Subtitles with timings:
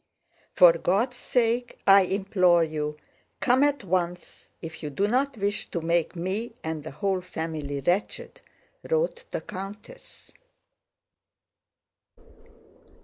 [0.55, 2.97] "For God's sake, I implore you,
[3.39, 7.81] come at once if you do not wish to make me and the whole family
[7.81, 8.41] wretched,"
[8.89, 10.33] wrote the countess.